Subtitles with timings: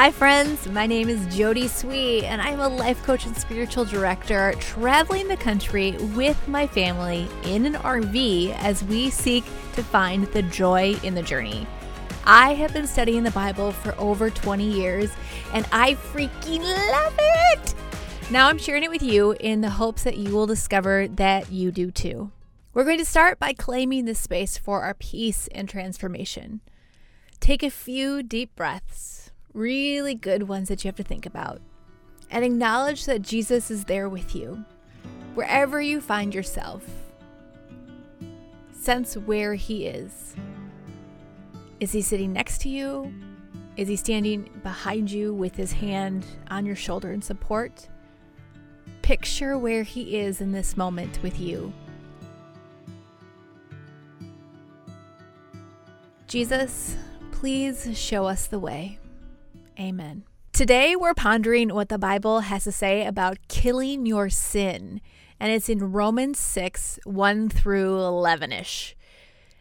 [0.00, 0.66] Hi, friends.
[0.66, 5.36] My name is Jodie Swee, and I'm a life coach and spiritual director traveling the
[5.36, 11.14] country with my family in an RV as we seek to find the joy in
[11.14, 11.66] the journey.
[12.24, 15.10] I have been studying the Bible for over 20 years,
[15.52, 17.74] and I freaking love it.
[18.30, 21.70] Now I'm sharing it with you in the hopes that you will discover that you
[21.70, 22.32] do too.
[22.72, 26.62] We're going to start by claiming this space for our peace and transformation.
[27.38, 31.60] Take a few deep breaths really good ones that you have to think about.
[32.30, 34.64] And acknowledge that Jesus is there with you,
[35.34, 36.84] wherever you find yourself.
[38.72, 40.34] Sense where He is.
[41.80, 43.12] Is He sitting next to you?
[43.76, 47.88] Is He standing behind you with His hand on your shoulder in support?
[49.02, 51.72] Picture where He is in this moment with you.
[56.28, 56.96] Jesus,
[57.32, 59.00] please show us the way.
[59.80, 60.24] Amen.
[60.52, 65.00] Today, we're pondering what the Bible has to say about killing your sin,
[65.38, 68.94] and it's in Romans 6 1 through 11 ish.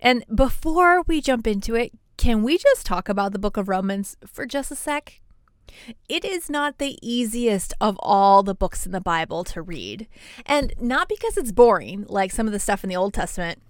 [0.00, 4.18] And before we jump into it, can we just talk about the book of Romans
[4.26, 5.22] for just a sec?
[6.10, 10.08] It is not the easiest of all the books in the Bible to read.
[10.44, 13.62] And not because it's boring, like some of the stuff in the Old Testament.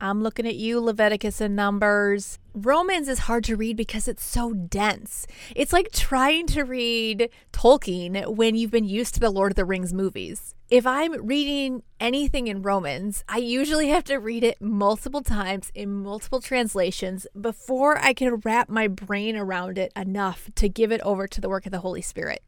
[0.00, 2.38] I'm looking at you, Leviticus and Numbers.
[2.54, 5.26] Romans is hard to read because it's so dense.
[5.56, 9.64] It's like trying to read Tolkien when you've been used to the Lord of the
[9.64, 10.54] Rings movies.
[10.70, 15.90] If I'm reading anything in Romans, I usually have to read it multiple times in
[15.90, 21.26] multiple translations before I can wrap my brain around it enough to give it over
[21.26, 22.42] to the work of the Holy Spirit.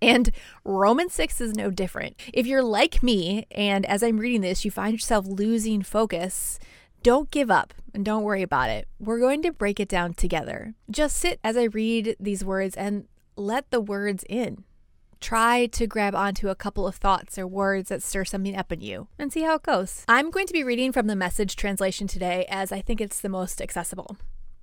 [0.00, 0.30] And
[0.64, 2.16] Romans 6 is no different.
[2.32, 6.58] If you're like me, and as I'm reading this, you find yourself losing focus,
[7.02, 8.88] don't give up and don't worry about it.
[8.98, 10.74] We're going to break it down together.
[10.90, 13.06] Just sit as I read these words and
[13.36, 14.64] let the words in.
[15.18, 18.82] Try to grab onto a couple of thoughts or words that stir something up in
[18.82, 20.04] you and see how it goes.
[20.08, 23.30] I'm going to be reading from the message translation today as I think it's the
[23.30, 24.18] most accessible.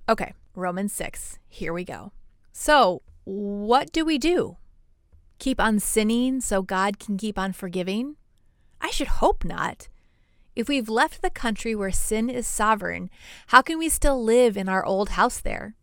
[0.08, 1.38] Okay, Romans 6.
[1.48, 2.12] Here we go.
[2.52, 4.58] So, what do we do?
[5.38, 8.16] Keep on sinning so God can keep on forgiving?
[8.80, 9.88] I should hope not.
[10.54, 13.10] If we've left the country where sin is sovereign,
[13.48, 15.74] how can we still live in our old house there?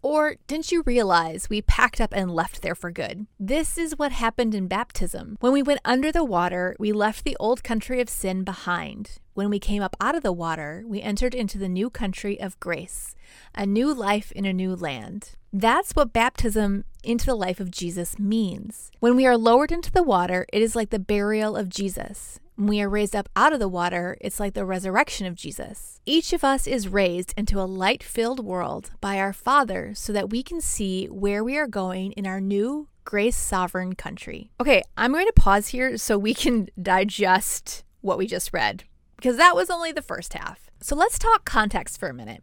[0.00, 3.26] Or didn't you realize we packed up and left there for good?
[3.40, 5.36] This is what happened in baptism.
[5.40, 9.18] When we went under the water, we left the old country of sin behind.
[9.34, 12.60] When we came up out of the water, we entered into the new country of
[12.60, 13.16] grace,
[13.54, 15.34] a new life in a new land.
[15.52, 18.90] That's what baptism into the life of Jesus means.
[19.00, 22.38] When we are lowered into the water, it is like the burial of Jesus.
[22.56, 26.00] When we are raised up out of the water, it's like the resurrection of Jesus.
[26.04, 30.30] Each of us is raised into a light filled world by our Father so that
[30.30, 34.50] we can see where we are going in our new grace sovereign country.
[34.60, 38.84] Okay, I'm going to pause here so we can digest what we just read
[39.16, 40.68] because that was only the first half.
[40.80, 42.42] So let's talk context for a minute.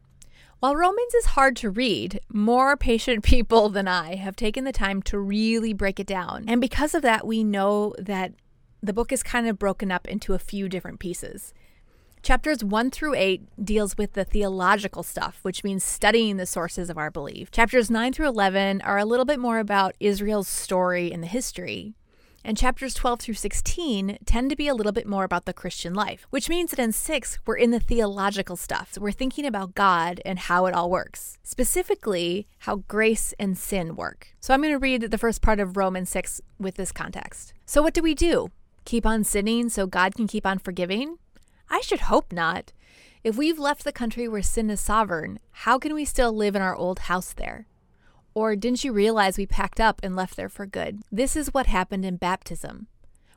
[0.66, 5.04] While Romans is hard to read, more patient people than I have taken the time
[5.04, 6.46] to really break it down.
[6.48, 8.34] And because of that, we know that
[8.82, 11.54] the book is kind of broken up into a few different pieces.
[12.24, 16.98] Chapters 1 through 8 deals with the theological stuff, which means studying the sources of
[16.98, 17.52] our belief.
[17.52, 21.94] Chapters 9 through 11 are a little bit more about Israel's story and the history.
[22.48, 25.96] And chapters 12 through 16 tend to be a little bit more about the Christian
[25.96, 28.94] life, which means that in 6, we're in the theological stuff.
[28.94, 33.96] So we're thinking about God and how it all works, specifically how grace and sin
[33.96, 34.28] work.
[34.40, 37.56] So I'm going to read the first part of Romans 6 with this context.
[37.66, 38.50] So, what do we do?
[38.86, 41.18] Keep on sinning so God can keep on forgiving?
[41.68, 42.74] I should hope not.
[43.24, 46.62] If we've left the country where sin is sovereign, how can we still live in
[46.62, 47.66] our old house there?
[48.36, 51.02] Or didn't you realize we packed up and left there for good?
[51.10, 52.88] This is what happened in baptism.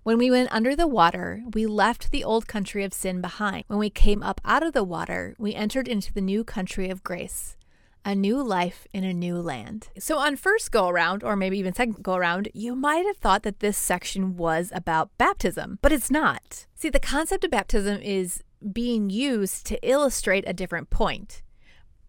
[0.02, 3.62] When we went under the water, we left the old country of sin behind.
[3.68, 7.04] When we came up out of the water, we entered into the new country of
[7.04, 7.56] grace,
[8.04, 9.90] a new life in a new land.
[10.00, 13.44] So, on first go around, or maybe even second go around, you might have thought
[13.44, 16.66] that this section was about baptism, but it's not.
[16.74, 18.42] See, the concept of baptism is
[18.72, 21.42] being used to illustrate a different point.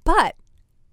[0.04, 0.36] But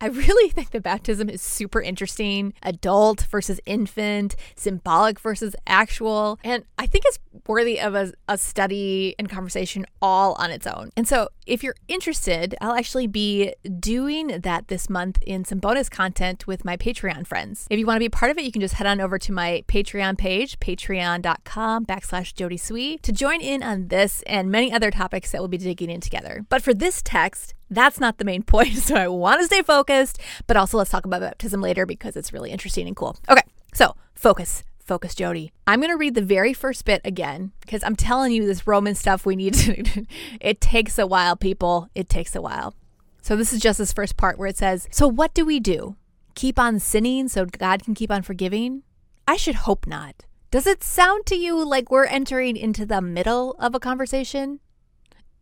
[0.00, 2.52] I really think the baptism is super interesting.
[2.62, 6.38] Adult versus infant, symbolic versus actual.
[6.44, 10.90] And I think it's worthy of a, a, study and conversation all on its own.
[10.96, 15.88] And so, if you're interested, I'll actually be doing that this month in some bonus
[15.88, 17.66] content with my Patreon friends.
[17.70, 19.32] If you want to be part of it, you can just head on over to
[19.32, 24.90] my Patreon page, patreon.com backslash Jodie Swee, to join in on this and many other
[24.90, 26.44] topics that we'll be digging in together.
[26.48, 28.76] But for this text, That's not the main point.
[28.76, 32.32] So I want to stay focused, but also let's talk about baptism later because it's
[32.32, 33.16] really interesting and cool.
[33.28, 33.42] Okay,
[33.74, 34.62] so focus.
[34.78, 35.50] Focus, Jodie.
[35.66, 38.94] I'm going to read the very first bit again because I'm telling you, this Roman
[38.94, 40.06] stuff we need to,
[40.40, 41.88] it takes a while, people.
[41.96, 42.72] It takes a while.
[43.20, 45.96] So this is just this first part where it says, So what do we do?
[46.36, 48.84] Keep on sinning so God can keep on forgiving?
[49.26, 50.24] I should hope not.
[50.52, 54.60] Does it sound to you like we're entering into the middle of a conversation?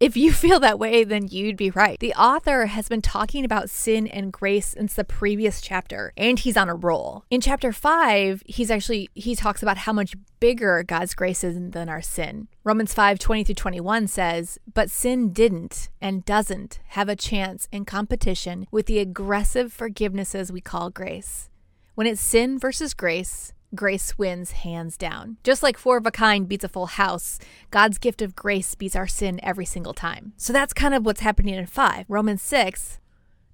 [0.05, 1.99] If you feel that way, then you'd be right.
[1.99, 6.59] The author has been talking about sin and grace since the previous chapter, and he's
[6.59, 7.25] on a roll.
[7.31, 11.89] In chapter 5, he's actually he talks about how much bigger God's grace is than
[11.89, 12.49] our sin.
[12.65, 17.87] Romans 5, 20 through 21 says, But sin didn't and doesn't have a chance in
[17.87, 21.49] competition with the aggressive forgivenesses we call grace.
[21.95, 25.37] When it's sin versus grace, grace wins hands down.
[25.44, 27.38] Just like four of a kind beats a full house,
[27.71, 30.32] God's gift of grace beats our sin every single time.
[30.37, 32.06] So that's kind of what's happening in 5.
[32.09, 32.99] Romans 6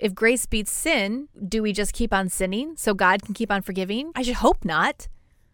[0.00, 3.60] if grace beats sin, do we just keep on sinning so God can keep on
[3.60, 4.12] forgiving?
[4.16, 5.08] I should hope not.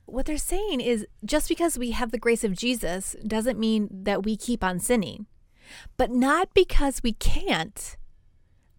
[0.04, 4.22] What they're saying is just because we have the grace of Jesus doesn't mean that
[4.24, 5.26] we keep on sinning,
[5.96, 7.96] but not because we can't,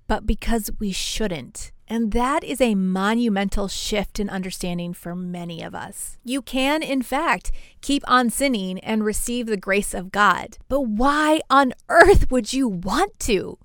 [0.08, 1.72] but because we shouldn't.
[1.88, 6.18] And that is a monumental shift in understanding for many of us.
[6.24, 7.52] You can, in fact,
[7.82, 10.58] keep on sinning and receive the grace of God.
[10.68, 13.58] But why on earth would you want to?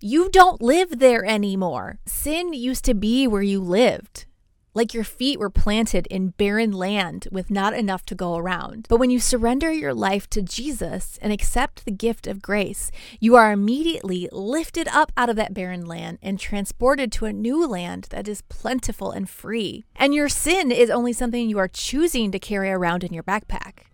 [0.00, 1.98] You don't live there anymore.
[2.06, 4.24] Sin used to be where you lived
[4.74, 8.86] like your feet were planted in barren land with not enough to go around.
[8.88, 12.90] But when you surrender your life to Jesus and accept the gift of grace,
[13.20, 17.66] you are immediately lifted up out of that barren land and transported to a new
[17.66, 19.84] land that is plentiful and free.
[19.96, 23.84] And your sin is only something you are choosing to carry around in your backpack.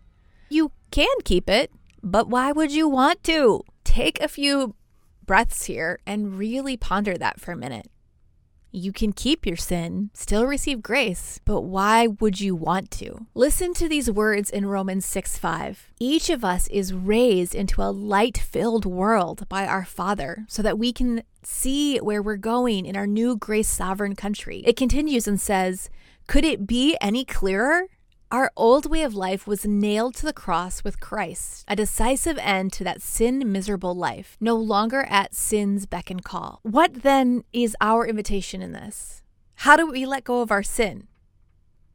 [0.48, 1.70] You can keep it,
[2.02, 3.64] but why would you want to?
[3.84, 4.74] Take a few
[5.26, 7.88] breaths here and really ponder that for a minute.
[8.70, 13.26] You can keep your sin, still receive grace, but why would you want to?
[13.34, 15.92] Listen to these words in Romans 6 5.
[15.98, 20.78] Each of us is raised into a light filled world by our Father so that
[20.78, 24.62] we can see where we're going in our new grace sovereign country.
[24.66, 25.88] It continues and says,
[26.26, 27.86] Could it be any clearer?
[28.30, 32.74] Our old way of life was nailed to the cross with Christ, a decisive end
[32.74, 36.60] to that sin miserable life, no longer at sin's beck and call.
[36.62, 39.22] What then is our invitation in this?
[39.54, 41.08] How do we let go of our sin?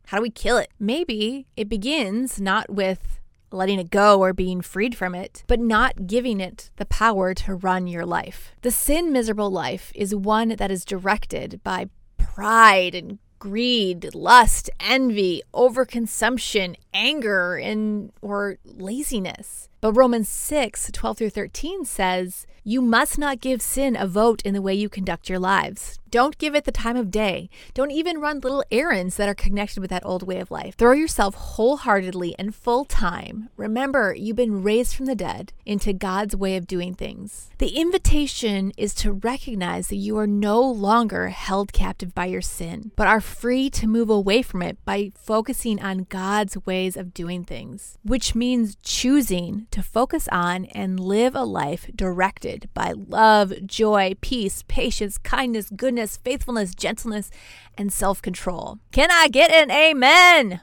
[0.07, 0.71] How do we kill it?
[0.79, 3.19] Maybe it begins not with
[3.51, 7.53] letting it go or being freed from it, but not giving it the power to
[7.53, 8.55] run your life.
[8.63, 15.41] The sin miserable life is one that is directed by pride and greed, lust, envy,
[15.53, 19.67] overconsumption, anger, and or laziness.
[19.83, 24.53] But Romans 6, 12 through 13 says, You must not give sin a vote in
[24.53, 25.99] the way you conduct your lives.
[26.13, 27.49] Don't give it the time of day.
[27.73, 30.75] Don't even run little errands that are connected with that old way of life.
[30.75, 33.49] Throw yourself wholeheartedly and full time.
[33.57, 37.49] Remember, you've been raised from the dead into God's way of doing things.
[37.57, 42.91] The invitation is to recognize that you are no longer held captive by your sin,
[42.95, 47.43] but are free to move away from it by focusing on God's ways of doing
[47.43, 54.13] things, which means choosing to focus on and live a life directed by love, joy,
[54.21, 57.31] peace, patience, kindness, goodness faithfulness, gentleness,
[57.75, 58.77] and self control.
[58.91, 60.61] Can I get an amen?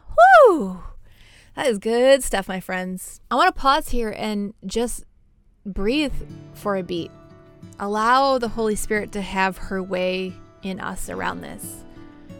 [0.48, 0.84] Woo!
[1.56, 3.20] That is good stuff, my friends.
[3.30, 5.04] I want to pause here and just
[5.66, 6.14] breathe
[6.54, 7.10] for a beat.
[7.80, 11.84] Allow the Holy Spirit to have her way in us around this.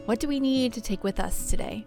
[0.05, 1.85] What do we need to take with us today?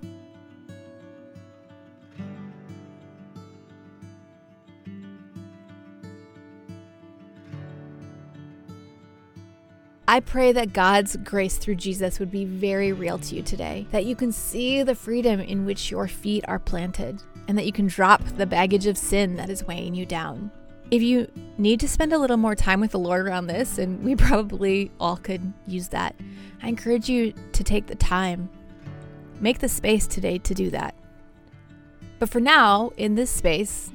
[10.14, 14.06] I pray that God's grace through Jesus would be very real to you today, that
[14.06, 17.88] you can see the freedom in which your feet are planted, and that you can
[17.88, 20.52] drop the baggage of sin that is weighing you down.
[20.92, 24.04] If you need to spend a little more time with the Lord around this, and
[24.04, 26.16] we probably all could use that,
[26.62, 28.52] I encourage you to take the time.
[29.40, 30.94] Make the space today to do that.
[32.20, 33.92] But for now, in this space,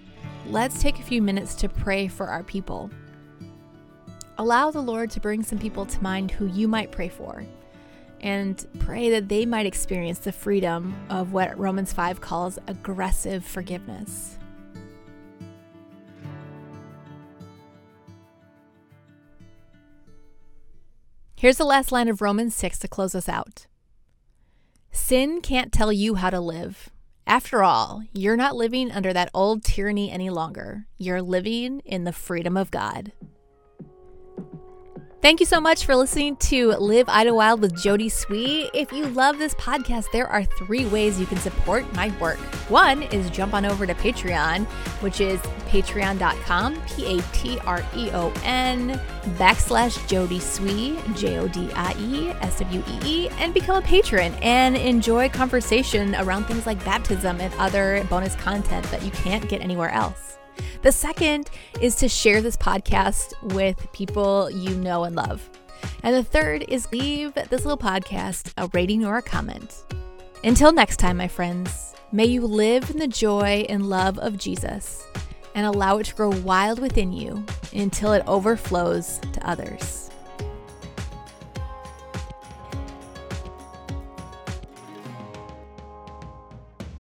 [0.48, 2.90] let's take a few minutes to pray for our people
[4.38, 7.44] allow the Lord to bring some people to mind who you might pray for
[8.20, 14.38] and pray that they might experience the freedom of what Romans 5 calls aggressive forgiveness.
[21.36, 23.66] Here's the last line of Romans 6 to close us out
[24.90, 26.90] Sin can't tell you how to live.
[27.26, 30.86] After all, you're not living under that old tyranny any longer.
[30.96, 33.12] You're living in the freedom of God.
[35.28, 38.70] Thank you so much for listening to Live Idlewild with Jodie Swee.
[38.72, 42.38] If you love this podcast, there are three ways you can support my work.
[42.70, 44.64] One is jump on over to Patreon,
[45.02, 48.98] which is patreon.com, P A T R E O N,
[49.36, 53.82] backslash Jodie Swee, J O D I E S W E E, and become a
[53.82, 59.46] patron and enjoy conversation around things like baptism and other bonus content that you can't
[59.46, 60.38] get anywhere else.
[60.82, 61.50] The second
[61.80, 65.48] is to share this podcast with people you know and love.
[66.02, 69.84] And the third is leave this little podcast a rating or a comment.
[70.44, 75.04] Until next time, my friends, may you live in the joy and love of Jesus
[75.54, 80.07] and allow it to grow wild within you until it overflows to others.